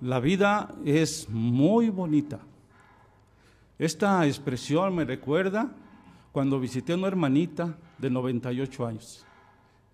[0.00, 2.40] La vida es muy bonita.
[3.78, 5.70] Esta expresión me recuerda
[6.32, 9.26] cuando visité a una hermanita de 98 años.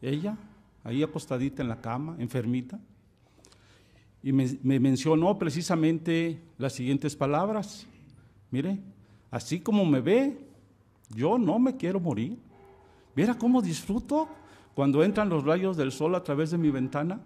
[0.00, 0.36] Ella,
[0.84, 2.78] ahí acostadita en la cama, enfermita,
[4.22, 7.86] y me, me mencionó precisamente las siguientes palabras.
[8.52, 8.78] Mire,
[9.32, 10.38] así como me ve,
[11.14, 12.38] yo no me quiero morir.
[13.16, 14.28] Mira cómo disfruto
[14.74, 17.20] cuando entran los rayos del sol a través de mi ventana,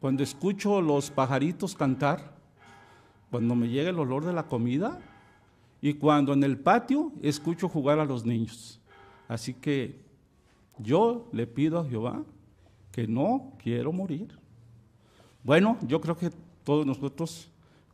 [0.00, 2.36] cuando escucho los pajaritos cantar,
[3.30, 4.98] cuando me llega el olor de la comida
[5.80, 8.80] y cuando en el patio escucho jugar a los niños.
[9.28, 10.00] Así que
[10.78, 12.22] yo le pido a Jehová
[12.92, 14.38] que no quiero morir.
[15.44, 16.30] Bueno, yo creo que
[16.64, 17.50] todos nosotros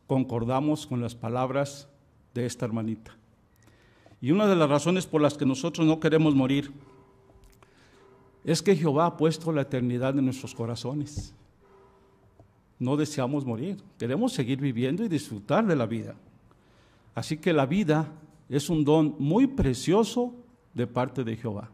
[0.07, 1.87] concordamos con las palabras
[2.33, 3.15] de esta hermanita.
[4.21, 6.71] Y una de las razones por las que nosotros no queremos morir
[8.43, 11.33] es que Jehová ha puesto la eternidad en nuestros corazones.
[12.79, 16.15] No deseamos morir, queremos seguir viviendo y disfrutar de la vida.
[17.13, 18.11] Así que la vida
[18.49, 20.33] es un don muy precioso
[20.73, 21.69] de parte de Jehová.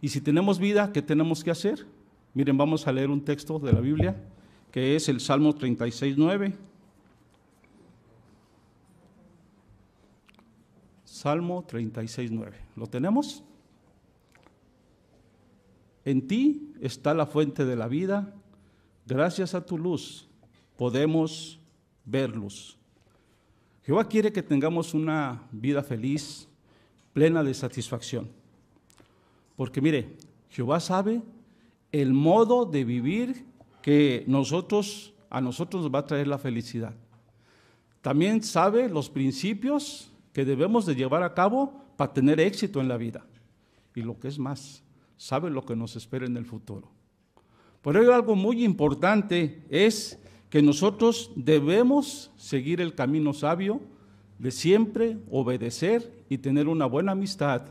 [0.00, 1.86] Y si tenemos vida, ¿qué tenemos que hacer?
[2.34, 4.16] Miren, vamos a leer un texto de la Biblia
[4.70, 6.54] que es el Salmo 36, 9.
[11.04, 12.56] Salmo 36, 9.
[12.76, 13.42] ¿Lo tenemos?
[16.04, 18.34] En ti está la fuente de la vida.
[19.08, 20.28] Gracias a tu luz
[20.76, 21.58] podemos
[22.04, 22.76] ver luz.
[23.82, 26.46] Jehová quiere que tengamos una vida feliz,
[27.14, 28.28] plena de satisfacción.
[29.56, 30.14] Porque mire,
[30.50, 31.22] Jehová sabe
[31.90, 33.46] el modo de vivir
[33.80, 36.94] que a nosotros nos va a traer la felicidad.
[38.02, 42.98] También sabe los principios que debemos de llevar a cabo para tener éxito en la
[42.98, 43.24] vida.
[43.94, 44.82] Y lo que es más,
[45.16, 46.97] sabe lo que nos espera en el futuro.
[47.88, 50.18] Por ello algo muy importante es
[50.50, 53.80] que nosotros debemos seguir el camino sabio
[54.38, 57.62] de siempre obedecer y tener una buena amistad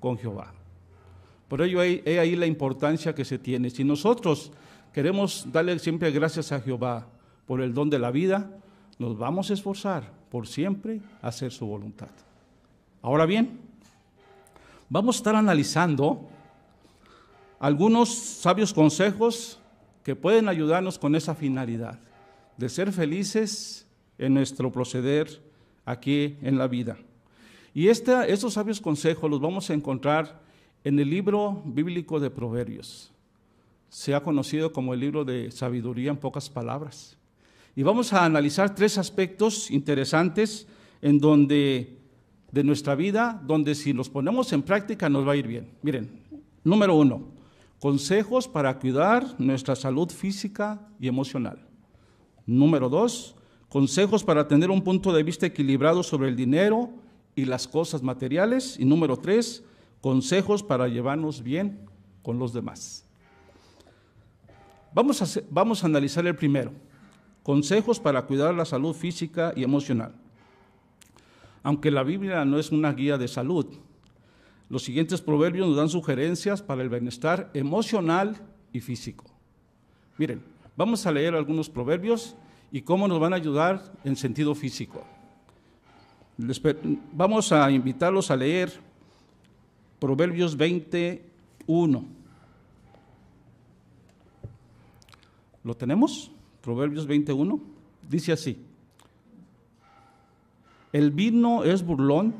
[0.00, 0.54] con Jehová.
[1.48, 3.68] Por ello hay, ahí la importancia que se tiene.
[3.68, 4.50] Si nosotros
[4.94, 7.06] queremos darle siempre gracias a Jehová
[7.44, 8.50] por el don de la vida,
[8.98, 12.08] nos vamos a esforzar por siempre hacer su voluntad.
[13.02, 13.60] Ahora bien,
[14.88, 16.30] vamos a estar analizando
[17.58, 19.60] algunos sabios consejos
[20.06, 21.98] que pueden ayudarnos con esa finalidad
[22.56, 25.42] de ser felices en nuestro proceder
[25.84, 26.96] aquí en la vida.
[27.74, 30.40] Y estos sabios consejos los vamos a encontrar
[30.84, 33.10] en el libro bíblico de Proverbios.
[33.88, 37.18] Se ha conocido como el libro de sabiduría en pocas palabras.
[37.74, 40.68] Y vamos a analizar tres aspectos interesantes
[41.02, 41.98] en donde
[42.52, 45.72] de nuestra vida, donde si los ponemos en práctica nos va a ir bien.
[45.82, 46.08] Miren,
[46.62, 47.35] número uno,
[47.80, 51.66] consejos para cuidar nuestra salud física y emocional.
[52.46, 53.36] Número dos,
[53.68, 56.90] consejos para tener un punto de vista equilibrado sobre el dinero
[57.34, 58.76] y las cosas materiales.
[58.78, 59.64] Y número tres,
[60.00, 61.80] consejos para llevarnos bien
[62.22, 63.04] con los demás.
[64.94, 66.72] Vamos a, vamos a analizar el primero,
[67.42, 70.14] consejos para cuidar la salud física y emocional.
[71.62, 73.66] Aunque la Biblia no es una guía de salud,
[74.68, 78.36] los siguientes proverbios nos dan sugerencias para el bienestar emocional
[78.72, 79.24] y físico.
[80.18, 80.42] Miren,
[80.76, 82.36] Vamos a leer algunos proverbios
[82.70, 85.02] y cómo nos van a ayudar en sentido físico.
[87.14, 88.70] Vamos a invitarlos a leer
[89.98, 92.04] Proverbios 21.
[95.64, 96.30] ¿Lo tenemos?
[96.60, 97.58] Proverbios 21.
[98.06, 98.58] Dice así.
[100.92, 102.34] El vino es burlón,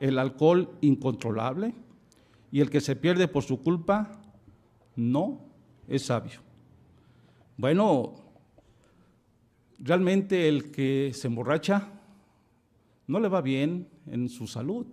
[0.00, 1.74] el alcohol incontrolable,
[2.50, 4.20] y el que se pierde por su culpa
[4.96, 5.40] no
[5.86, 6.40] es sabio.
[7.56, 8.14] Bueno,
[9.78, 11.88] realmente el que se emborracha
[13.06, 14.86] no le va bien en su salud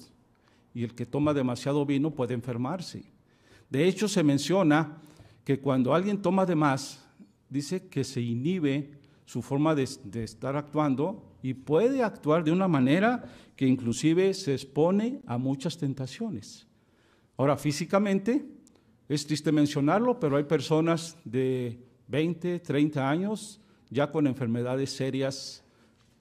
[0.73, 3.03] y el que toma demasiado vino puede enfermarse.
[3.69, 5.01] De hecho, se menciona
[5.43, 7.05] que cuando alguien toma de más,
[7.49, 8.91] dice que se inhibe
[9.25, 13.23] su forma de, de, estar actuando y puede actuar de una manera
[13.55, 16.65] que inclusive se expone a muchas tentaciones.
[17.37, 18.43] Ahora, físicamente,
[19.07, 23.61] es triste mencionarlo, pero hay personas de 20, 30 años,
[23.91, 25.63] ya con enfermedades serias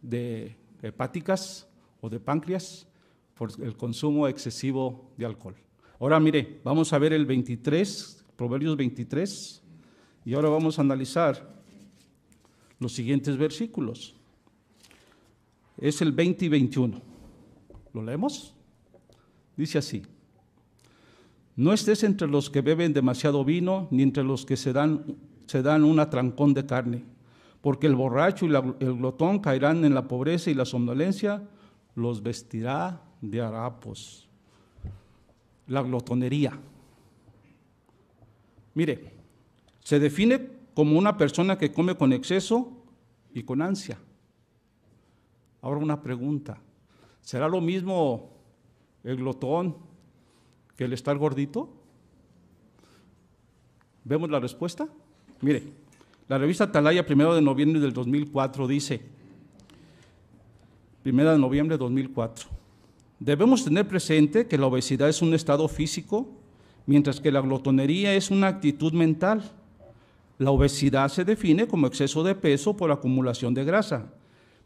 [0.03, 1.67] de hepáticas
[2.03, 2.87] o de páncreas
[3.33, 5.57] por el consumo excesivo de alcohol.
[6.01, 9.63] Ahora mire, vamos a ver el 23, Proverbios 23,
[10.27, 11.51] y ahora vamos a analizar
[12.79, 14.17] los siguientes versículos.
[15.85, 16.99] Es el 20 y 21.
[17.93, 18.55] ¿Lo leemos?
[19.55, 20.03] Dice así.
[21.57, 25.05] No estés entre los que beben demasiado vino, ni entre los que se dan
[25.47, 27.05] se dan un atrancón de carne,
[27.61, 31.47] porque el borracho y el glotón caerán en la pobreza y la somnolencia,
[31.95, 34.27] los vestirá de harapos.
[35.67, 36.59] La glotonería.
[38.73, 39.13] Mire,
[39.81, 42.73] se define como una persona que come con exceso
[43.35, 43.99] y con ansia.
[45.65, 46.59] Ahora una pregunta,
[47.23, 48.29] ¿será lo mismo
[49.03, 49.75] el glotón
[50.77, 51.71] que el estar gordito?
[54.05, 54.87] ¿Vemos la respuesta?
[55.41, 55.63] Mire,
[56.29, 59.01] la revista Atalaya, primero de noviembre del 2004, dice,
[61.03, 62.47] primera de noviembre de 2004,
[63.19, 66.29] debemos tener presente que la obesidad es un estado físico,
[66.85, 69.51] mientras que la glotonería es una actitud mental.
[70.37, 74.13] La obesidad se define como exceso de peso por acumulación de grasa,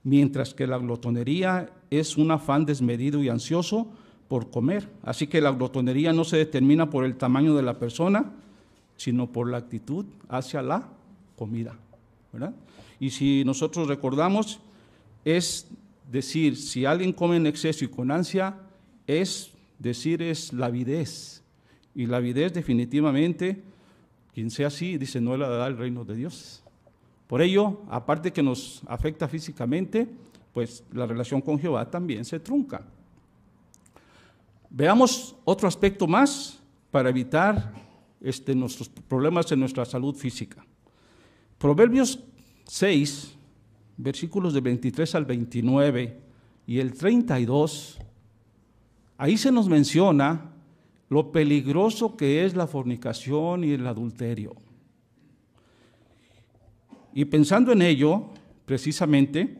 [0.04, 3.88] mientras que la glotonería es un afán desmedido y ansioso
[4.28, 4.88] por comer.
[5.02, 8.32] Así que la glotonería no se determina por el tamaño de la persona,
[8.96, 10.88] sino por la actitud hacia la
[11.36, 11.76] comida.
[13.00, 14.60] Y si nosotros recordamos,
[15.24, 15.68] es
[16.10, 18.56] decir, si alguien come en exceso y con ansia,
[19.06, 21.42] es decir, es la avidez.
[21.94, 23.62] Y la avidez definitivamente,
[24.34, 26.62] quien sea así, dice, no le da el reino de Dios.
[27.28, 30.08] Por ello, aparte que nos afecta físicamente,
[30.52, 32.84] pues la relación con Jehová también se trunca.
[34.70, 36.58] Veamos otro aspecto más
[36.90, 37.72] para evitar
[38.20, 40.64] este, nuestros problemas en nuestra salud física.
[41.58, 42.18] Proverbios
[42.66, 43.36] 6,
[43.98, 46.20] versículos de 23 al 29
[46.66, 47.98] y el 32,
[49.18, 50.52] ahí se nos menciona
[51.10, 54.54] lo peligroso que es la fornicación y el adulterio.
[57.18, 58.26] Y pensando en ello,
[58.64, 59.58] precisamente,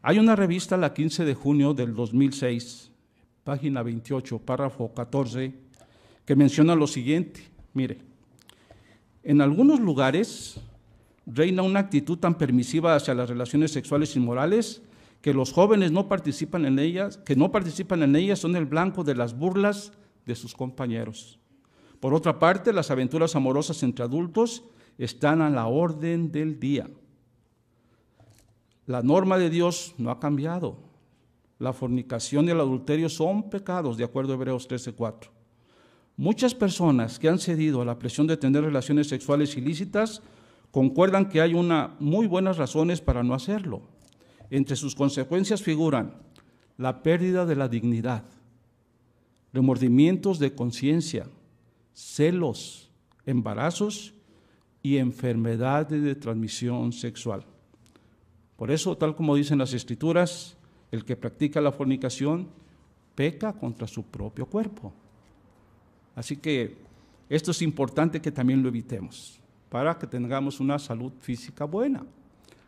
[0.00, 2.90] hay una revista, la 15 de junio del 2006,
[3.44, 5.52] página 28, párrafo 14,
[6.24, 7.42] que menciona lo siguiente.
[7.74, 7.98] Mire,
[9.22, 10.58] en algunos lugares
[11.26, 14.80] reina una actitud tan permisiva hacia las relaciones sexuales inmorales
[15.20, 19.04] que los jóvenes no participan en ellas, que no participan en ellas son el blanco
[19.04, 19.92] de las burlas
[20.24, 21.38] de sus compañeros.
[22.00, 24.64] Por otra parte, las aventuras amorosas entre adultos
[25.04, 26.86] están a la orden del día.
[28.84, 30.76] La norma de Dios no ha cambiado.
[31.58, 35.30] La fornicación y el adulterio son pecados, de acuerdo a Hebreos 13:4.
[36.18, 40.20] Muchas personas que han cedido a la presión de tener relaciones sexuales ilícitas
[40.70, 43.80] concuerdan que hay una muy buenas razones para no hacerlo.
[44.50, 46.12] Entre sus consecuencias figuran
[46.76, 48.24] la pérdida de la dignidad,
[49.54, 51.26] remordimientos de conciencia,
[51.94, 52.90] celos,
[53.24, 54.12] embarazos
[54.82, 57.44] y enfermedades de transmisión sexual.
[58.56, 60.56] Por eso, tal como dicen las escrituras,
[60.90, 62.48] el que practica la fornicación
[63.14, 64.92] peca contra su propio cuerpo.
[66.14, 66.76] Así que
[67.28, 72.04] esto es importante que también lo evitemos para que tengamos una salud física buena.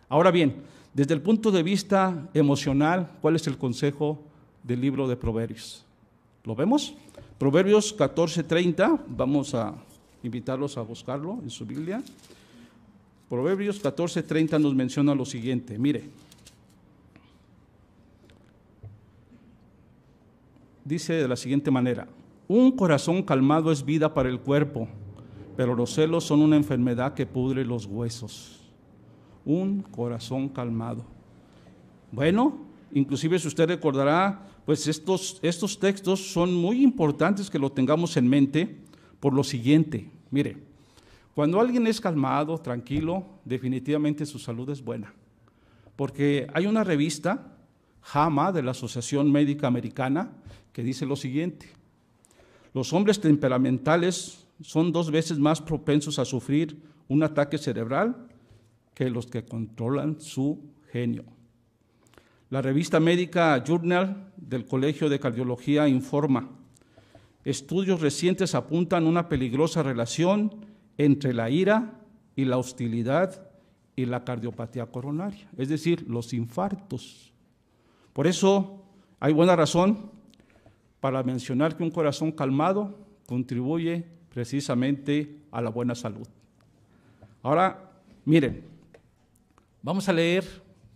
[0.08, 0.62] Ahora bien,
[0.94, 4.22] desde el punto de vista emocional, ¿cuál es el consejo
[4.62, 5.84] del libro de Proverbios?
[6.44, 6.94] ¿Lo vemos?
[7.38, 9.74] Proverbios 14:30, vamos a
[10.22, 12.02] invitarlos a buscarlo en su Biblia.
[13.28, 16.04] Proverbios 14:30 nos menciona lo siguiente, mire.
[20.84, 22.08] Dice de la siguiente manera,
[22.48, 24.88] un corazón calmado es vida para el cuerpo,
[25.56, 28.60] pero los celos son una enfermedad que pudre los huesos.
[29.44, 31.04] Un corazón calmado.
[32.10, 32.58] Bueno,
[32.92, 38.28] inclusive si usted recordará, pues estos, estos textos son muy importantes que lo tengamos en
[38.28, 38.82] mente
[39.22, 40.10] por lo siguiente.
[40.32, 40.56] Mire,
[41.32, 45.14] cuando alguien es calmado, tranquilo, definitivamente su salud es buena.
[45.94, 47.54] Porque hay una revista,
[48.00, 50.32] JAMA, de la Asociación Médica Americana,
[50.72, 51.70] que dice lo siguiente.
[52.74, 58.26] Los hombres temperamentales son dos veces más propensos a sufrir un ataque cerebral
[58.92, 60.58] que los que controlan su
[60.90, 61.22] genio.
[62.50, 66.50] La revista médica Journal del Colegio de Cardiología informa,
[67.44, 70.66] estudios recientes apuntan una peligrosa relación
[70.98, 72.00] entre la ira
[72.36, 73.48] y la hostilidad
[73.96, 77.32] y la cardiopatía coronaria, es decir, los infartos.
[78.12, 78.82] Por eso
[79.20, 80.10] hay buena razón
[81.00, 86.26] para mencionar que un corazón calmado contribuye precisamente a la buena salud.
[87.42, 87.90] Ahora,
[88.24, 88.64] miren,
[89.82, 90.44] vamos a leer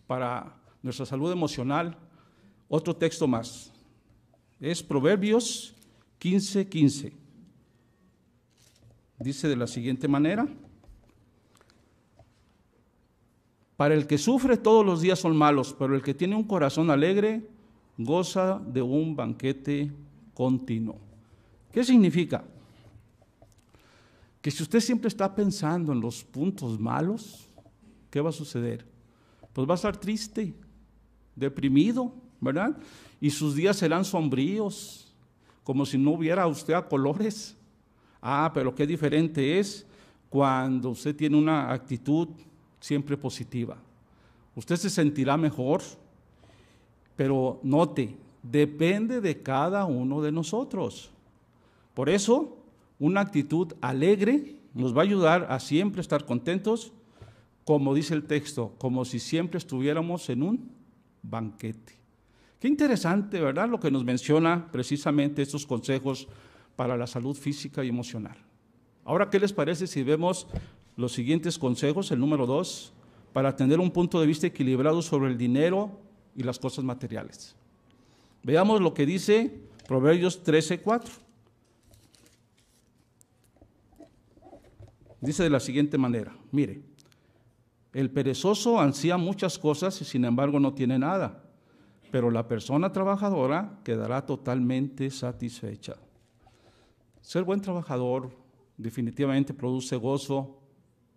[0.07, 1.97] para nuestra salud emocional
[2.69, 3.73] otro texto más.
[4.61, 5.76] Es Proverbios
[6.19, 6.69] 15:15.
[6.69, 7.13] 15.
[9.19, 10.47] Dice de la siguiente manera,
[13.77, 16.91] para el que sufre todos los días son malos, pero el que tiene un corazón
[16.91, 17.47] alegre
[17.99, 19.91] goza de un banquete
[20.35, 20.99] continuo.
[21.73, 22.45] ¿Qué significa?
[24.41, 27.47] Que si usted siempre está pensando en los puntos malos,
[28.11, 28.87] ¿qué va a suceder?
[29.53, 30.55] Pues va a estar triste,
[31.35, 32.77] deprimido, ¿verdad?
[33.21, 35.06] Y sus días serán sombríos,
[35.67, 37.57] como si no hubiera usted a colores.
[38.23, 39.85] Ah, pero qué diferente es
[40.31, 42.29] cuando usted tiene una actitud
[42.79, 43.77] siempre positiva.
[44.55, 45.83] Usted se sentirá mejor,
[47.17, 51.11] pero note, depende de cada uno de nosotros.
[51.95, 52.57] Por eso,
[53.01, 56.93] una actitud alegre nos va a ayudar a siempre estar contentos,
[57.65, 60.71] como dice el texto, como si siempre estuviéramos en un
[61.23, 61.96] banquete.
[62.67, 63.69] Interesante, ¿verdad?
[63.69, 66.29] Lo que nos menciona precisamente estos consejos
[66.75, 68.37] para la salud física y emocional.
[69.05, 70.47] Ahora, ¿qué les parece si vemos
[70.97, 72.11] los siguientes consejos?
[72.11, 72.93] El número dos,
[73.33, 76.01] para tener un punto de vista equilibrado sobre el dinero
[76.35, 77.55] y las cosas materiales.
[78.43, 81.21] Veamos lo que dice Proverbios 13:4.
[85.21, 86.83] Dice de la siguiente manera, mire,
[87.93, 91.43] el perezoso ansía muchas cosas y sin embargo no tiene nada,
[92.11, 95.97] pero la persona trabajadora quedará totalmente satisfecha.
[97.21, 98.31] Ser buen trabajador
[98.77, 100.61] definitivamente produce gozo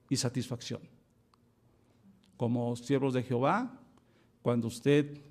[0.09, 0.81] y satisfacción.
[2.37, 3.79] Como siervos de Jehová,
[4.41, 5.21] cuando usted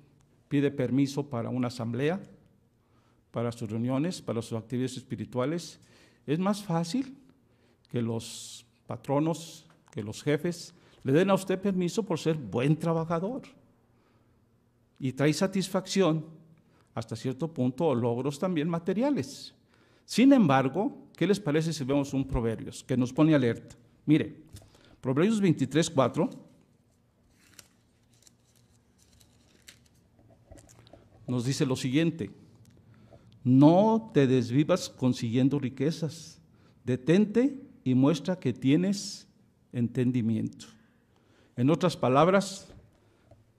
[0.47, 2.21] pide permiso para una asamblea,
[3.31, 5.79] para sus reuniones, para sus actividades espirituales,
[6.25, 7.17] es más fácil
[7.89, 10.73] que los patronos, que los jefes
[11.03, 13.43] le den a usted permiso por ser buen trabajador.
[14.99, 16.25] Y trae satisfacción
[16.93, 19.53] hasta cierto punto o logros también materiales.
[20.05, 23.75] Sin embargo, ¿qué les parece si vemos un Proverbios que nos pone alerta?
[24.05, 24.35] Mire,
[25.01, 26.29] Proverbios 23, 4
[31.27, 32.31] nos dice lo siguiente,
[33.43, 36.41] no te desvivas consiguiendo riquezas,
[36.83, 39.27] detente y muestra que tienes
[39.71, 40.65] entendimiento.
[41.55, 42.68] En otras palabras,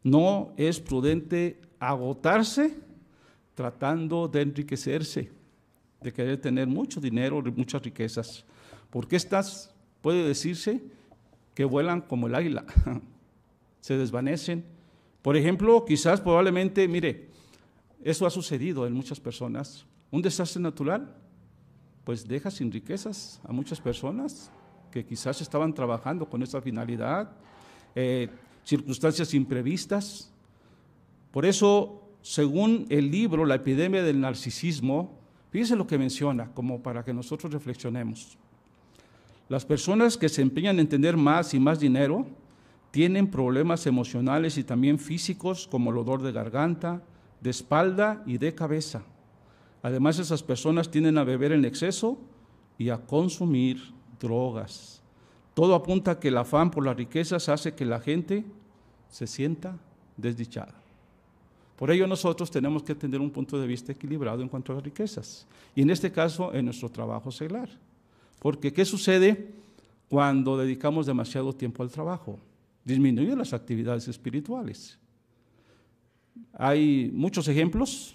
[0.03, 2.77] no es prudente agotarse
[3.55, 5.31] tratando de enriquecerse
[6.01, 8.45] de querer tener mucho dinero, muchas riquezas,
[8.89, 10.83] porque estas, puede decirse,
[11.55, 12.65] que vuelan como el águila,
[13.81, 14.65] se desvanecen.
[15.23, 17.29] Por ejemplo, quizás probablemente, mire,
[18.03, 19.85] eso ha sucedido en muchas personas.
[20.11, 21.15] Un desastre natural,
[22.05, 24.51] pues deja sin riquezas a muchas personas
[24.91, 27.31] que quizás estaban trabajando con esa finalidad,
[27.95, 28.29] eh,
[28.71, 30.33] circunstancias imprevistas.
[31.31, 37.05] Por eso, según el libro La epidemia del narcisismo, Fíjense lo que menciona, como para
[37.05, 38.39] que nosotros reflexionemos.
[39.49, 42.27] Las personas que se empeñan en tener más y más dinero
[42.93, 47.03] tienen problemas emocionales y también físicos como el odor de garganta,
[47.41, 49.03] de espalda y de cabeza.
[49.83, 52.19] Además, esas personas tienden a beber en exceso
[52.79, 55.03] y a consumir drogas.
[55.55, 58.45] Todo apunta a que el afán por las riquezas hace que la gente
[59.11, 59.77] se sienta
[60.17, 60.75] desdichada.
[61.77, 64.85] Por ello nosotros tenemos que tener un punto de vista equilibrado en cuanto a las
[64.85, 65.47] riquezas.
[65.75, 67.71] Y en este caso, en nuestro trabajo seglar.
[68.39, 69.51] Porque ¿qué sucede
[70.09, 72.39] cuando dedicamos demasiado tiempo al trabajo?
[72.85, 74.99] Disminuye las actividades espirituales.
[76.53, 78.15] Hay muchos ejemplos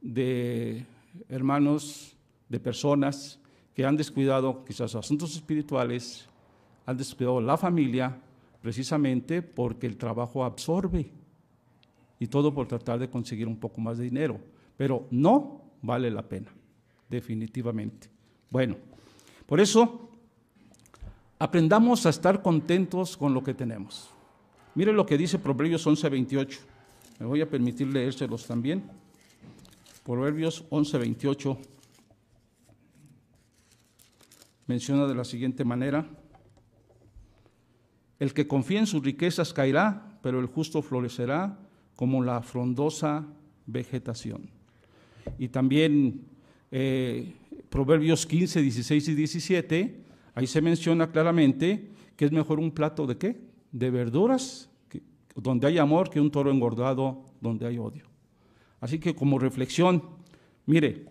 [0.00, 0.86] de
[1.28, 2.14] hermanos,
[2.48, 3.38] de personas
[3.74, 6.26] que han descuidado quizás asuntos espirituales,
[6.86, 8.16] han descuidado la familia,
[8.64, 11.12] precisamente porque el trabajo absorbe
[12.18, 14.40] y todo por tratar de conseguir un poco más de dinero.
[14.78, 16.48] Pero no vale la pena,
[17.10, 18.08] definitivamente.
[18.48, 18.76] Bueno,
[19.44, 20.08] por eso
[21.38, 24.08] aprendamos a estar contentos con lo que tenemos.
[24.74, 26.60] Mire lo que dice Proverbios 11:28.
[27.20, 28.82] Me voy a permitir leérselos también.
[30.04, 31.58] Proverbios 11:28
[34.66, 36.08] menciona de la siguiente manera,
[38.18, 41.58] el que confía en sus riquezas caerá, pero el justo florecerá
[41.96, 43.26] como la frondosa
[43.66, 44.50] vegetación.
[45.38, 46.22] Y también
[46.70, 47.32] eh,
[47.68, 50.00] Proverbios 15, 16 y 17,
[50.34, 53.40] ahí se menciona claramente que es mejor un plato de qué?
[53.72, 54.70] De verduras,
[55.34, 58.06] donde hay amor, que un toro engordado donde hay odio.
[58.80, 60.02] Así que como reflexión,
[60.66, 61.06] mire,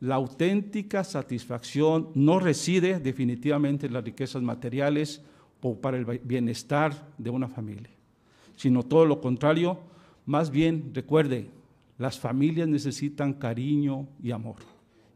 [0.00, 5.22] la auténtica satisfacción no reside definitivamente en las riquezas materiales
[5.66, 7.88] o para el bienestar de una familia,
[8.54, 9.78] sino todo lo contrario,
[10.26, 11.48] más bien, recuerde,
[11.96, 14.56] las familias necesitan cariño y amor.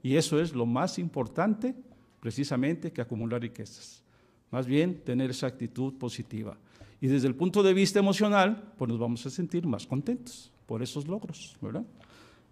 [0.02, 1.74] Y eso es lo más importante
[2.18, 4.02] precisamente que acumular riquezas.
[4.50, 6.56] Más bien, tener esa actitud positiva.
[6.98, 10.82] Y desde el punto de vista emocional, pues nos vamos a sentir más contentos por
[10.82, 11.84] esos logros, ¿verdad?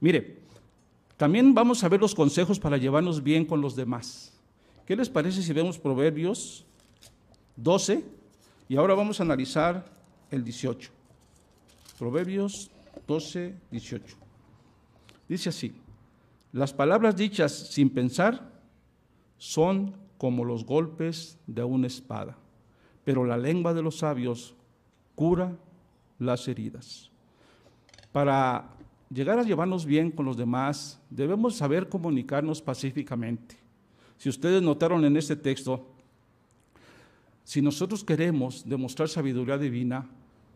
[0.01, 0.41] Mire,
[1.17, 4.35] también vamos a ver los consejos para llevarnos bien con los demás.
[4.85, 6.67] ¿Qué les parece si vemos Proverbios
[7.57, 8.05] 12,
[8.69, 9.85] Y ahora vamos a analizar
[10.31, 10.91] el 18.
[11.99, 12.71] Proverbios
[13.07, 14.17] 12, 18.
[15.29, 15.75] Dice así,
[16.53, 18.51] las palabras dichas sin pensar
[19.39, 22.37] son como los golpes de una espada,
[23.05, 24.55] pero la lengua de los sabios
[25.15, 25.57] cura
[26.19, 27.11] las heridas.
[28.13, 28.71] Para
[29.11, 33.57] llegar a llevarnos bien con los demás, debemos saber comunicarnos pacíficamente.
[34.17, 35.87] Si ustedes notaron en este texto,
[37.47, 40.05] si nosotros queremos demostrar sabiduría divina,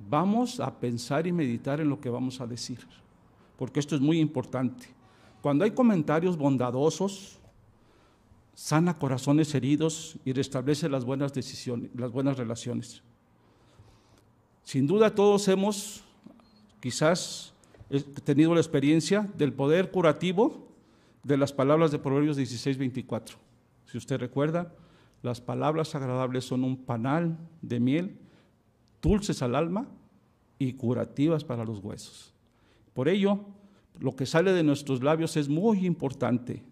[0.09, 2.81] vamos a pensar y meditar en lo que vamos a decir,
[3.57, 4.89] porque esto es muy importante.
[5.41, 7.39] Cuando hay comentarios bondadosos,
[8.55, 13.05] sana corazones heridos y restablece las buenas decisiones, las buenas relaciones.
[14.65, 16.03] Sin duda todos hemos
[16.81, 17.55] quizás
[18.25, 20.67] tenido la experiencia del poder curativo
[21.23, 23.39] de las palabras de Proverbios 16, 24.
[23.87, 24.75] Si usted recuerda,
[25.23, 28.17] las palabras agradables son un panal de miel,
[29.03, 29.89] dulces al alma
[30.59, 32.33] y curativas para los huesos.
[32.95, 33.41] Por ello,
[33.99, 36.63] lo que sale de nuestros labios es muy importante.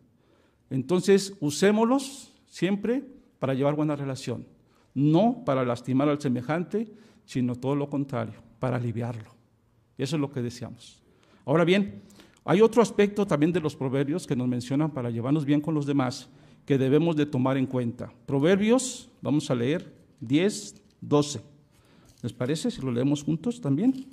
[0.70, 3.04] Entonces, usémoslos siempre
[3.38, 4.46] para llevar buena relación,
[4.94, 6.90] no para lastimar al semejante,
[7.24, 9.30] sino todo lo contrario, para aliviarlo.
[9.96, 11.02] Eso es lo que deseamos.
[11.44, 12.02] Ahora bien,
[12.44, 15.86] hay otro aspecto también de los proverbios que nos mencionan para llevarnos bien con los
[15.86, 16.30] demás
[16.68, 18.12] que debemos de tomar en cuenta.
[18.26, 21.40] Proverbios, vamos a leer 10, 12.
[22.20, 24.04] ¿Les parece si lo leemos juntos también?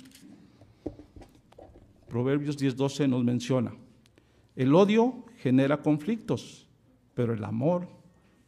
[2.08, 3.74] Proverbios 10, 12 nos menciona,
[4.54, 6.66] el odio genera conflictos,
[7.12, 7.88] pero el amor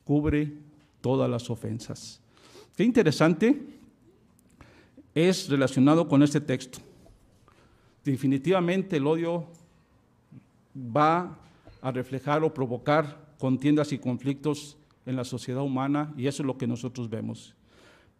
[0.04, 0.54] cubre
[1.02, 2.18] todas las ofensas.
[2.78, 3.60] Qué interesante
[5.14, 6.78] es relacionado con este texto.
[8.02, 9.44] Definitivamente el odio
[10.74, 11.38] va
[11.82, 14.76] a reflejar o provocar contiendas y conflictos
[15.07, 17.54] en la sociedad humana y eso es lo que nosotros vemos.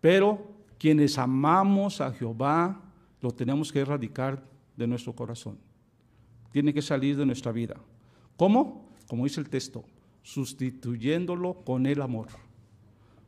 [0.01, 2.81] Pero quienes amamos a Jehová,
[3.21, 4.43] lo tenemos que erradicar
[4.77, 5.59] de nuestro corazón.
[6.53, 7.77] Tiene que salir de nuestra vida.
[8.37, 8.89] ¿Cómo?
[9.09, 9.85] Como dice el texto,
[10.23, 12.29] sustituyéndolo con el amor.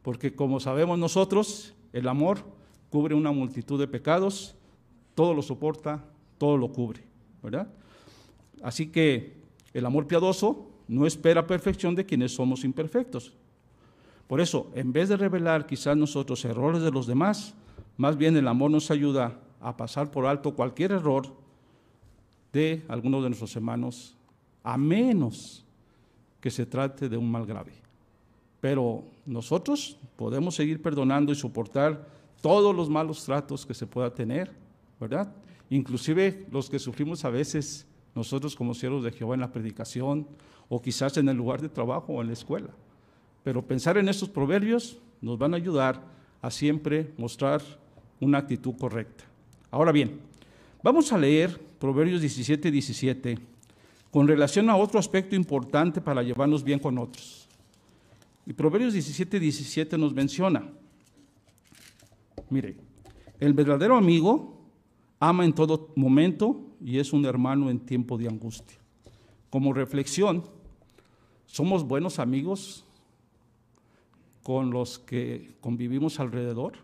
[0.02, 2.44] Porque como sabemos nosotros, el amor
[2.88, 4.54] cubre una multitud de pecados,
[5.14, 6.04] todo lo soporta,
[6.38, 7.02] todo lo cubre,
[7.42, 7.68] ¿verdad?
[8.62, 9.40] Así que
[9.74, 13.32] el amor piadoso no espera perfección de quienes somos imperfectos.
[14.26, 17.54] Por eso, en vez de revelar quizás nosotros errores de los demás,
[17.96, 21.32] más bien el amor nos ayuda a pasar por alto cualquier error
[22.52, 24.16] de alguno de nuestros hermanos,
[24.64, 25.64] a menos
[26.40, 27.72] que se trate de un mal grave.
[28.60, 32.04] Pero nosotros podemos seguir perdonando y soportar
[32.42, 34.50] todos los malos tratos que se pueda tener,
[34.98, 35.32] ¿verdad?
[35.70, 40.26] Inclusive los que sufrimos a veces nosotros como siervos de Jehová en la predicación
[40.70, 42.70] o quizás en el lugar de trabajo o en la escuela.
[43.42, 46.00] Pero pensar en estos proverbios nos van a ayudar
[46.40, 47.60] a siempre mostrar
[48.20, 49.24] una actitud correcta.
[49.70, 50.20] Ahora bien,
[50.82, 53.38] vamos a leer Proverbios 17, 17
[54.10, 57.48] con relación a otro aspecto importante para llevarnos bien con otros.
[58.46, 60.70] Y Proverbios 17, 17 nos menciona,
[62.48, 62.76] mire,
[63.38, 64.60] el verdadero amigo
[65.18, 68.78] ama en todo momento y es un hermano en tiempo de angustia.
[69.50, 70.44] Como reflexión,
[71.50, 72.84] ¿somos buenos amigos
[74.42, 76.74] con los que convivimos alrededor?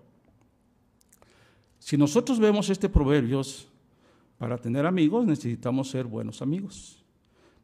[1.79, 3.69] Si nosotros vemos este proverbios,
[4.39, 7.03] para tener amigos necesitamos ser buenos amigos.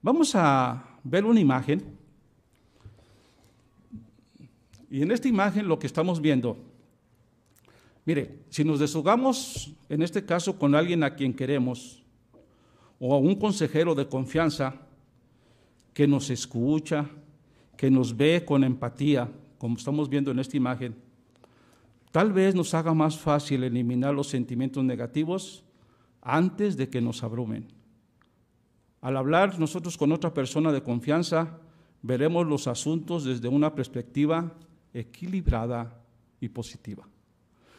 [0.01, 1.83] Vamos a ver una imagen.
[4.91, 6.57] Y en esta imagen lo que estamos viendo
[8.05, 12.03] Mire, si nos deshogamos, en este caso, con alguien a quien queremos,
[12.99, 14.75] o a un consejero de confianza
[15.93, 17.09] que nos escucha,
[17.77, 20.97] que nos ve con empatía, como estamos viendo en esta imagen,
[22.11, 25.65] tal vez nos haga más fácil eliminar los sentimientos negativos
[26.21, 27.69] antes de que nos abrumen.
[29.01, 31.59] Al hablar nosotros con otra persona de confianza,
[32.03, 34.53] veremos los asuntos desde una perspectiva
[34.95, 36.01] equilibrada
[36.41, 37.07] y positiva.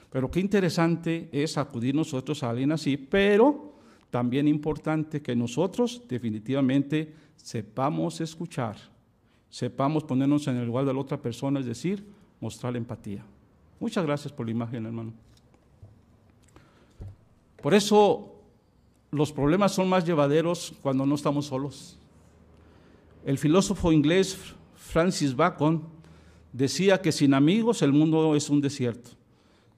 [0.10, 3.73] Pero qué interesante es acudir nosotros a alguien así, pero
[4.14, 8.78] también importante que nosotros definitivamente sepamos escuchar,
[9.50, 12.06] sepamos ponernos en el lugar de la otra persona, es decir,
[12.40, 13.26] mostrar empatía.
[13.80, 15.14] Muchas gracias por la imagen, hermano.
[17.60, 18.36] Por eso
[19.10, 21.98] los problemas son más llevaderos cuando no estamos solos.
[23.26, 24.38] El filósofo inglés
[24.76, 25.82] Francis Bacon
[26.52, 29.10] decía que sin amigos el mundo es un desierto.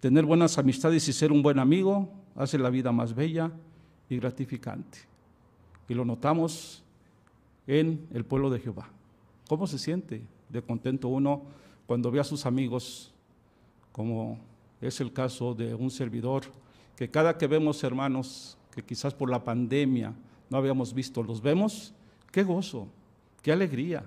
[0.01, 3.53] Tener buenas amistades y ser un buen amigo hace la vida más bella
[4.09, 4.99] y gratificante.
[5.87, 6.83] Y lo notamos
[7.67, 8.89] en el pueblo de Jehová.
[9.47, 11.43] ¿Cómo se siente de contento uno
[11.85, 13.13] cuando ve a sus amigos
[13.91, 14.37] como
[14.81, 16.43] es el caso de un servidor,
[16.97, 20.13] que cada que vemos hermanos que quizás por la pandemia
[20.49, 21.93] no habíamos visto, los vemos,
[22.29, 22.89] qué gozo,
[23.41, 24.03] qué alegría,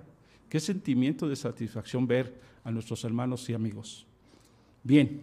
[0.47, 4.05] qué sentimiento de satisfacción ver a nuestros hermanos y amigos.
[4.83, 5.21] Bien,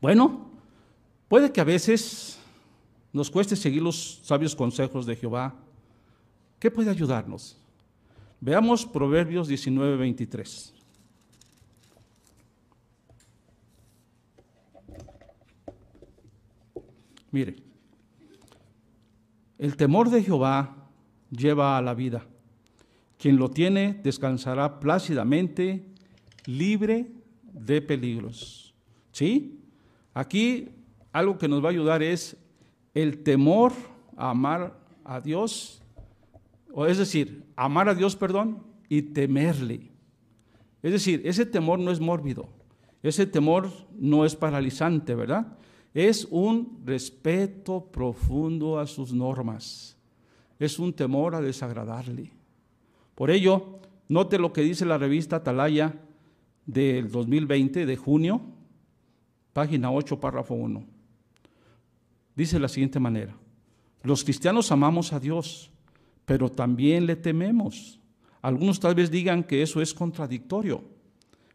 [0.00, 0.48] bueno,
[1.28, 2.38] puede que a veces
[3.16, 5.54] nos cueste seguir los sabios consejos de Jehová.
[6.58, 7.56] ¿Qué puede ayudarnos?
[8.42, 10.74] Veamos Proverbios 19, 23.
[17.30, 17.56] Mire,
[19.56, 20.90] el temor de Jehová
[21.30, 22.22] lleva a la vida.
[23.18, 25.86] Quien lo tiene descansará plácidamente,
[26.44, 27.10] libre
[27.44, 28.74] de peligros.
[29.10, 29.58] ¿Sí?
[30.12, 30.68] Aquí
[31.14, 32.36] algo que nos va a ayudar es
[32.96, 33.74] el temor
[34.16, 35.82] a amar a Dios,
[36.72, 39.90] o es decir, amar a Dios, perdón, y temerle.
[40.82, 42.48] Es decir, ese temor no es mórbido,
[43.02, 45.58] ese temor no es paralizante, ¿verdad?
[45.92, 49.98] Es un respeto profundo a sus normas,
[50.58, 52.32] es un temor a desagradarle.
[53.14, 56.00] Por ello, note lo que dice la revista Atalaya
[56.64, 58.40] del 2020, de junio,
[59.52, 60.95] página 8, párrafo 1.
[62.36, 63.34] Dice de la siguiente manera,
[64.02, 65.70] los cristianos amamos a Dios,
[66.24, 67.98] pero también le tememos.
[68.42, 70.84] Algunos tal vez digan que eso es contradictorio,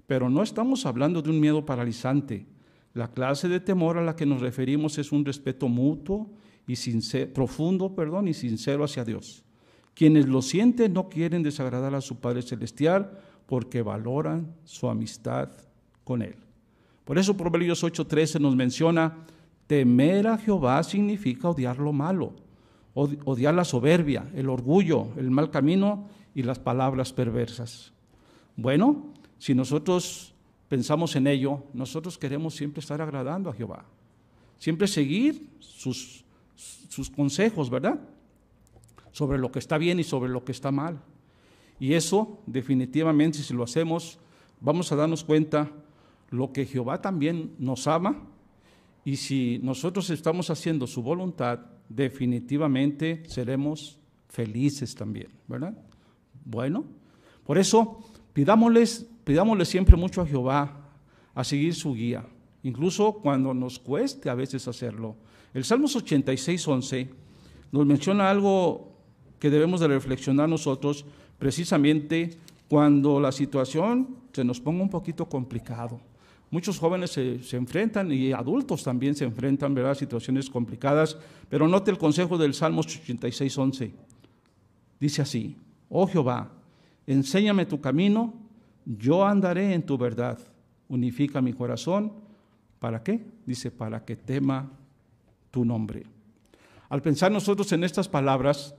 [0.07, 2.45] pero no estamos hablando de un miedo paralizante.
[2.93, 6.29] La clase de temor a la que nos referimos es un respeto mutuo
[6.67, 9.45] y sincero, profundo, perdón, y sincero hacia Dios.
[9.93, 15.49] Quienes lo sienten no quieren desagradar a su Padre Celestial porque valoran su amistad
[16.03, 16.35] con Él.
[17.05, 19.25] Por eso Proverbios 8:13 nos menciona,
[19.71, 22.33] temer a Jehová significa odiar lo malo,
[22.93, 27.93] odiar la soberbia, el orgullo, el mal camino y las palabras perversas.
[28.57, 30.35] Bueno, si nosotros
[30.67, 33.85] pensamos en ello, nosotros queremos siempre estar agradando a Jehová,
[34.57, 36.25] siempre seguir sus,
[36.89, 37.97] sus consejos, ¿verdad?
[39.13, 40.99] Sobre lo que está bien y sobre lo que está mal.
[41.79, 44.19] Y eso, definitivamente, si lo hacemos,
[44.59, 45.71] vamos a darnos cuenta
[46.29, 48.27] lo que Jehová también nos ama.
[49.03, 51.59] Y si nosotros estamos haciendo su voluntad,
[51.89, 53.97] definitivamente seremos
[54.29, 55.77] felices también, ¿verdad?
[56.45, 56.85] Bueno,
[57.45, 57.99] por eso
[58.33, 60.89] pidámosles, pidámosle siempre mucho a Jehová
[61.33, 62.25] a seguir su guía,
[62.63, 65.15] incluso cuando nos cueste a veces hacerlo.
[65.53, 67.09] El Salmos 86, 11
[67.71, 68.91] nos menciona algo
[69.39, 71.05] que debemos de reflexionar nosotros,
[71.39, 72.37] precisamente
[72.69, 75.99] cuando la situación se nos ponga un poquito complicado.
[76.51, 81.97] Muchos jóvenes se, enfrentan y adultos también se enfrentan a situaciones complicadas, pero note el
[81.97, 83.93] consejo del Salmos 86, 11.
[84.99, 85.55] Dice así,
[85.87, 86.51] oh Jehová,
[87.07, 88.33] enséñame tu camino,
[88.85, 90.39] yo andaré en tu verdad,
[90.89, 92.11] unifica mi corazón.
[92.79, 93.23] ¿Para qué?
[93.45, 94.69] Dice, para que tema
[95.51, 96.03] tu nombre.
[96.89, 98.75] Al pensar nosotros en estas palabras,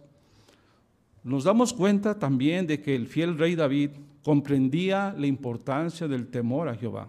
[1.24, 6.68] nos damos cuenta también de que el fiel rey David comprendía la importancia del temor
[6.68, 7.08] a Jehová.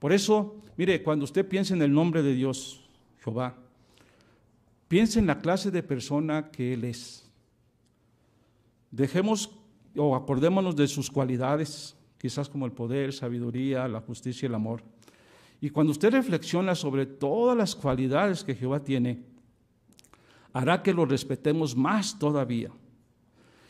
[0.00, 2.80] Por eso, mire, cuando usted piense en el nombre de Dios,
[3.22, 3.54] Jehová,
[4.88, 7.30] piense en la clase de persona que Él es.
[8.90, 9.50] Dejemos
[9.94, 14.82] o acordémonos de sus cualidades, quizás como el poder, sabiduría, la justicia y el amor.
[15.60, 19.22] Y cuando usted reflexiona sobre todas las cualidades que Jehová tiene,
[20.54, 22.70] hará que lo respetemos más todavía.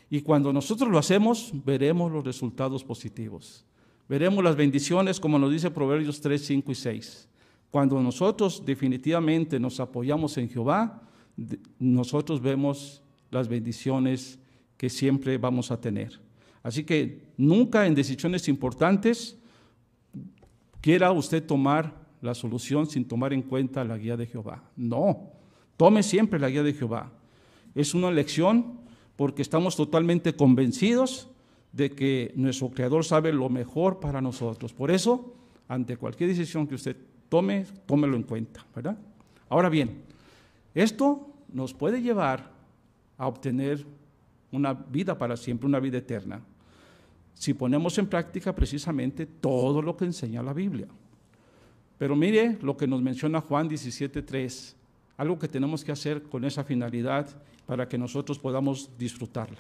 [0.09, 3.65] Y cuando nosotros lo hacemos, veremos los resultados positivos.
[4.11, 7.29] Veremos las bendiciones, como nos dice Proverbios 3, 5 y 6.
[7.71, 11.01] Cuando nosotros definitivamente nos apoyamos en Jehová,
[11.79, 14.41] nosotros vemos las bendiciones
[14.77, 16.21] que siempre vamos a tener.
[16.65, 19.39] Así que nunca en decisiones importantes
[20.81, 24.65] quiera usted tomar la solución sin tomar en cuenta la guía de Jehová.
[24.75, 25.31] No,
[25.77, 27.13] Tome siempre la guía de Jehová.
[27.77, 28.81] Es una lección
[29.15, 31.29] porque estamos totalmente convencidos
[31.73, 34.73] de que nuestro Creador sabe lo mejor para nosotros.
[34.73, 35.35] Por eso,
[35.69, 36.97] ante cualquier decisión que usted
[37.29, 38.99] tome, tómelo en cuenta, ¿verdad?
[39.49, 40.03] Ahora bien,
[40.75, 42.51] esto nos puede llevar
[43.17, 43.85] a obtener
[44.53, 46.41] una vida para siempre, una vida eterna,
[47.35, 50.89] si ponemos en práctica precisamente todo lo que enseña la Biblia.
[51.99, 54.75] Pero mire lo que nos menciona Juan 17.3
[55.21, 57.29] algo que tenemos que hacer con esa finalidad
[57.67, 59.59] para que nosotros podamos disfrutarla.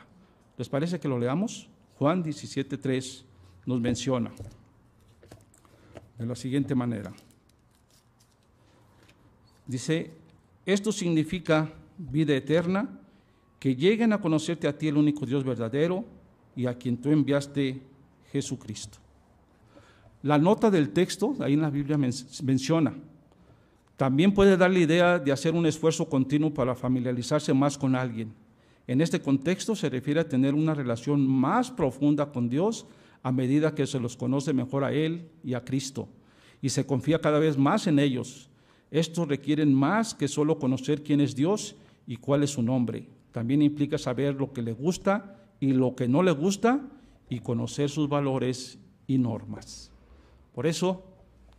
[0.56, 1.68] ¿Les parece que lo leamos?
[2.00, 3.24] Juan 17.3
[3.66, 4.30] nos menciona
[6.16, 7.12] de la siguiente manera.
[9.66, 10.10] Dice,
[10.64, 12.88] esto significa vida eterna,
[13.58, 16.06] que lleguen a conocerte a ti el único Dios verdadero
[16.56, 17.82] y a quien tú enviaste
[18.32, 18.96] Jesucristo.
[20.22, 22.94] La nota del texto, ahí en la Biblia menciona,
[23.98, 28.32] también puede dar la idea de hacer un esfuerzo continuo para familiarizarse más con alguien.
[28.90, 32.88] En este contexto se refiere a tener una relación más profunda con Dios
[33.22, 36.08] a medida que se los conoce mejor a Él y a Cristo
[36.60, 38.50] y se confía cada vez más en ellos.
[38.90, 43.06] Estos requieren más que solo conocer quién es Dios y cuál es su nombre.
[43.30, 46.80] También implica saber lo que le gusta y lo que no le gusta
[47.28, 49.92] y conocer sus valores y normas.
[50.52, 51.04] Por eso,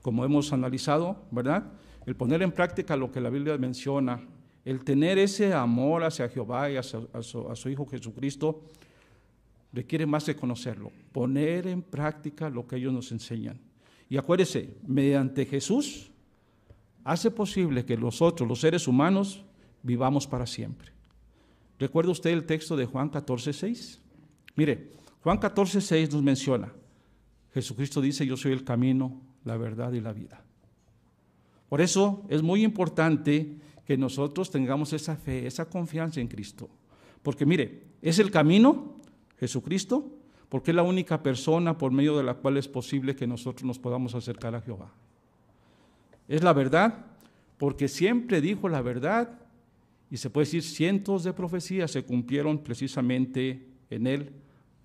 [0.02, 1.72] como hemos analizado, ¿verdad?
[2.06, 4.20] el poner en práctica lo que la Biblia menciona,
[4.63, 8.62] el tener ese amor hacia Jehová y a su, Hijo Jesucristo,
[9.74, 13.60] requiere más de conocerlo, poner en práctica lo que ellos nos enseñan.
[14.10, 16.12] Y acuérdese, mediante Jesús
[17.04, 19.43] hace posible que nosotros, los seres humanos,
[19.82, 20.91] vivamos para siempre.
[21.80, 24.02] ¿Recuerda usted el texto de Juan 14, 6?
[24.56, 24.91] Mire,
[25.24, 26.71] Juan 14, 6 nos menciona,
[27.54, 30.43] Jesucristo dice, yo soy el camino, la verdad y la vida.
[31.69, 33.58] Por eso es muy importante
[33.91, 36.69] que nosotros tengamos esa fe, esa confianza en Cristo.
[37.21, 38.95] Porque mire, es el camino,
[39.38, 40.08] Jesucristo,
[40.47, 43.80] porque es la única persona por medio de la cual es posible que nosotros nos
[43.80, 44.93] podamos acercar a Jehová.
[46.30, 47.06] Es la verdad,
[47.58, 49.41] porque siempre dijo la verdad
[50.10, 54.32] y se puede decir cientos de profecías se cumplieron precisamente en él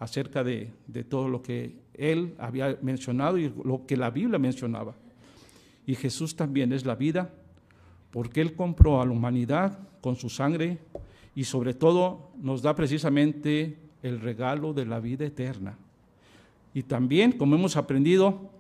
[0.01, 4.97] acerca de, de todo lo que él había mencionado y lo que la Biblia mencionaba.
[5.87, 7.33] Y Jesús también es la vida,
[8.11, 10.79] porque Él compró a la humanidad con su sangre
[11.35, 15.77] y sobre todo nos da precisamente el regalo de la vida eterna.
[16.73, 18.51] Y también, como hemos aprendido,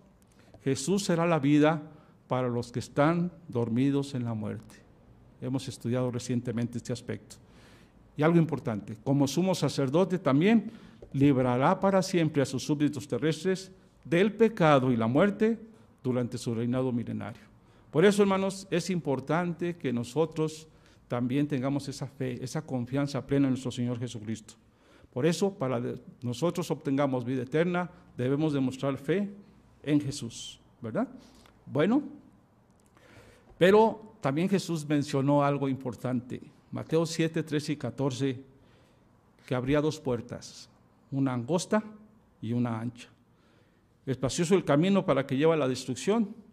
[0.64, 1.82] Jesús será la vida
[2.28, 4.76] para los que están dormidos en la muerte.
[5.40, 7.37] Hemos estudiado recientemente este aspecto.
[8.16, 10.70] Y algo importante, como sumo sacerdote también
[11.12, 13.70] librará para siempre a sus súbditos terrestres
[14.04, 15.59] del pecado y la muerte
[16.02, 17.42] durante su reinado milenario.
[17.96, 20.68] Por eso, hermanos, es importante que nosotros
[21.09, 24.52] también tengamos esa fe, esa confianza plena en nuestro Señor Jesucristo.
[25.14, 25.80] Por eso, para
[26.20, 29.30] nosotros obtengamos vida eterna, debemos demostrar fe
[29.82, 31.09] en Jesús, ¿verdad?
[31.64, 32.02] Bueno,
[33.56, 36.42] pero también Jesús mencionó algo importante.
[36.70, 38.42] Mateo 7, 13 y 14,
[39.46, 40.68] que habría dos puertas,
[41.11, 41.82] una angosta
[42.42, 43.09] y una ancha.
[44.04, 46.44] Espacioso el camino para que lleva a la destrucción,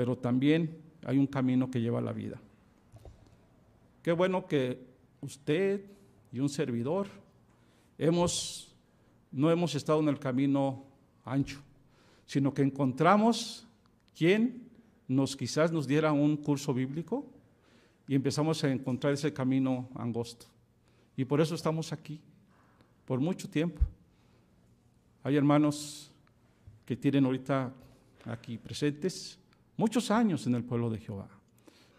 [0.00, 2.40] pero también hay un camino que lleva a la vida.
[4.02, 4.82] Qué bueno que
[5.20, 5.84] usted
[6.32, 7.06] y un servidor
[7.98, 8.74] hemos,
[9.30, 10.86] no hemos estado en el camino
[11.22, 11.60] ancho,
[12.24, 13.66] sino que encontramos
[14.16, 14.70] quien
[15.06, 17.26] nos quizás nos diera un curso bíblico
[18.08, 20.46] y empezamos a encontrar ese camino angosto.
[21.14, 22.18] Y por eso estamos aquí,
[23.04, 23.82] por mucho tiempo.
[25.22, 26.10] Hay hermanos
[26.86, 27.70] que tienen ahorita
[28.24, 29.36] aquí presentes,
[29.80, 31.28] muchos años en el pueblo de Jehová.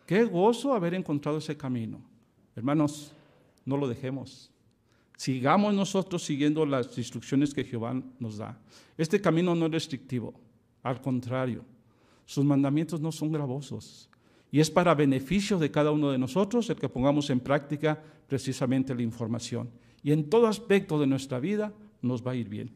[0.06, 2.00] Qué gozo haber encontrado ese camino.
[2.56, 3.12] Hermanos,
[3.66, 4.52] no lo dejemos.
[5.18, 8.58] Sigamos nosotros siguiendo las instrucciones que Jehová nos da.
[8.98, 10.34] Este camino no es restrictivo,
[10.84, 11.66] al contrario,
[12.26, 14.10] sus mandamientos no son gravosos.
[14.52, 18.96] Y es para beneficio de cada uno de nosotros el que pongamos en práctica precisamente
[18.96, 19.70] la información.
[20.04, 22.72] Y en todo aspecto de nuestra vida nos va a ir bien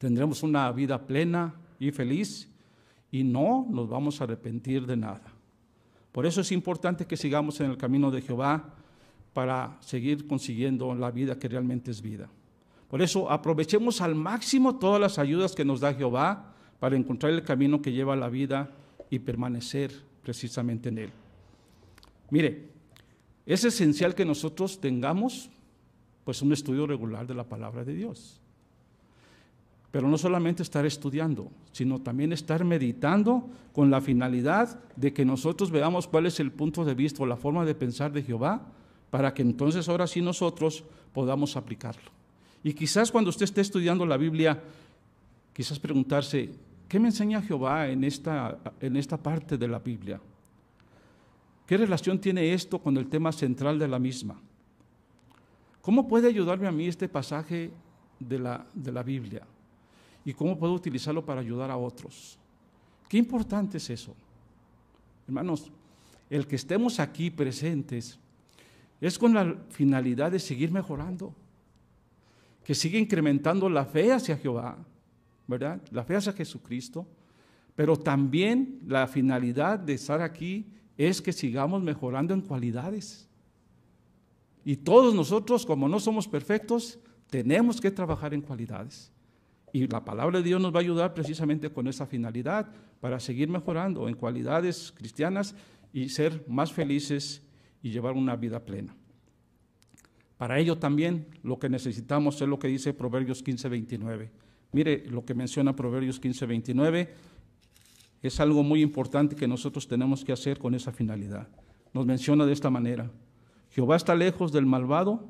[0.00, 2.48] tendremos una vida plena y feliz
[3.10, 5.22] y no nos vamos a arrepentir de nada.
[6.12, 8.74] Por eso es importante que sigamos en el camino de Jehová
[9.32, 12.28] para seguir consiguiendo la vida que realmente es vida.
[12.88, 17.42] Por eso aprovechemos al máximo todas las ayudas que nos da Jehová para encontrar el
[17.42, 18.70] camino que lleva a la vida
[19.10, 19.92] y permanecer
[20.22, 21.10] precisamente en él.
[22.30, 22.68] Mire,
[23.46, 25.50] es esencial que nosotros tengamos
[26.24, 28.40] pues un estudio regular de la palabra de Dios.
[29.90, 35.70] Pero no solamente estar estudiando, sino también estar meditando con la finalidad de que nosotros
[35.70, 38.62] veamos cuál es el punto de vista o la forma de pensar de Jehová,
[39.10, 42.10] para que entonces ahora sí nosotros podamos aplicarlo.
[42.62, 44.62] Y quizás cuando usted esté estudiando la Biblia,
[45.52, 46.50] quizás preguntarse,
[46.88, 50.20] ¿qué me enseña Jehová en esta, en esta parte de la Biblia?
[51.66, 54.40] ¿Qué relación tiene esto con el tema central de la misma?
[55.80, 57.70] ¿Cómo puede ayudarme a mí este pasaje
[58.18, 59.46] de la, de la Biblia?
[60.24, 62.38] Y cómo puedo utilizarlo para ayudar a otros.
[63.08, 64.14] Qué importante es eso.
[65.26, 65.70] Hermanos,
[66.28, 68.18] el que estemos aquí presentes
[69.00, 71.34] es con la finalidad de seguir mejorando,
[72.64, 74.76] que siga incrementando la fe hacia Jehová,
[75.46, 75.80] ¿verdad?
[75.90, 77.06] La fe hacia Jesucristo,
[77.74, 83.26] pero también la finalidad de estar aquí es que sigamos mejorando en cualidades.
[84.64, 86.98] Y todos nosotros, como no somos perfectos,
[87.30, 89.10] tenemos que trabajar en cualidades.
[89.72, 93.48] Y la palabra de Dios nos va a ayudar precisamente con esa finalidad, para seguir
[93.48, 95.54] mejorando en cualidades cristianas
[95.92, 97.42] y ser más felices
[97.82, 98.94] y llevar una vida plena.
[100.36, 104.30] Para ello también lo que necesitamos es lo que dice Proverbios 15, 29.
[104.72, 107.14] Mire lo que menciona Proverbios 15, 29.
[108.22, 111.48] Es algo muy importante que nosotros tenemos que hacer con esa finalidad.
[111.92, 113.10] Nos menciona de esta manera.
[113.70, 115.28] Jehová está lejos del malvado,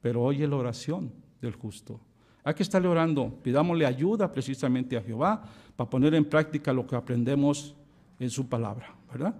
[0.00, 2.00] pero oye la oración del justo.
[2.44, 5.42] Hay que estarle orando, pidámosle ayuda precisamente a Jehová
[5.74, 7.74] para poner en práctica lo que aprendemos
[8.20, 9.34] en su palabra, ¿verdad?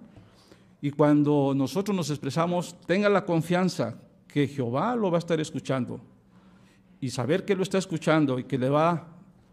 [0.81, 6.01] Y cuando nosotros nos expresamos, tenga la confianza que Jehová lo va a estar escuchando
[7.01, 9.07] y saber que lo está escuchando y que le va a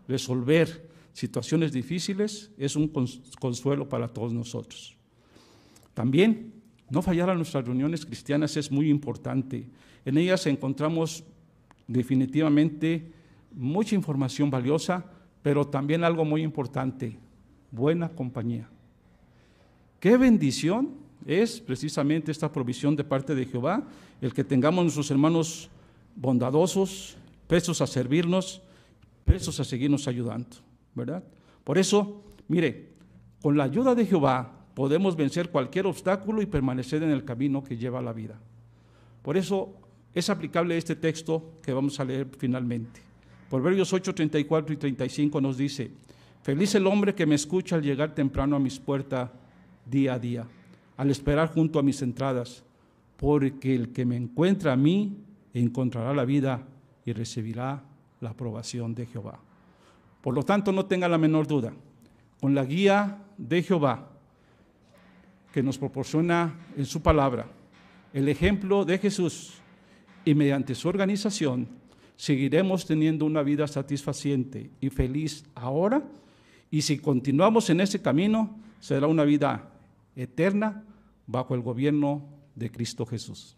[0.07, 2.87] resolver situaciones difíciles es un
[3.39, 4.95] consuelo para todos nosotros.
[5.93, 6.53] También
[6.89, 9.69] no fallar a nuestras reuniones cristianas es muy importante.
[10.05, 11.23] En ellas encontramos
[11.87, 13.11] definitivamente
[13.53, 15.05] mucha información valiosa,
[15.41, 17.17] pero también algo muy importante,
[17.71, 18.69] buena compañía.
[19.99, 23.83] Qué bendición es precisamente esta provisión de parte de Jehová,
[24.21, 25.69] el que tengamos nuestros hermanos
[26.15, 28.61] bondadosos, prestos a servirnos,
[29.25, 30.57] prestos a seguirnos ayudando,
[30.95, 31.23] ¿verdad?
[31.63, 32.89] Por eso, mire,
[33.41, 37.77] con la ayuda de Jehová podemos vencer cualquier obstáculo y permanecer en el camino que
[37.77, 38.39] lleva a la vida.
[39.21, 39.73] Por eso
[40.13, 43.10] es aplicable este texto que vamos a leer finalmente.
[43.51, 45.91] Proverbios 8, 34 y 35 nos dice,
[46.41, 49.29] feliz el hombre que me escucha al llegar temprano a mis puertas
[49.85, 50.47] día a día
[50.95, 52.63] al esperar junto a mis entradas,
[53.17, 55.17] porque el que me encuentra a mí
[55.53, 56.65] encontrará la vida
[57.03, 57.83] y recibirá
[58.21, 59.37] la aprobación de Jehová.
[60.21, 61.73] Por lo tanto, no tenga la menor duda,
[62.39, 64.11] con la guía de Jehová
[65.51, 67.47] que nos proporciona en su palabra,
[68.13, 69.55] el ejemplo de Jesús
[70.23, 71.80] y mediante su organización,
[72.21, 76.03] seguiremos teniendo una vida satisfaciente y feliz ahora
[76.69, 79.71] y si continuamos en ese camino, será una vida
[80.15, 80.83] eterna
[81.25, 82.21] bajo el gobierno
[82.53, 83.55] de Cristo Jesús.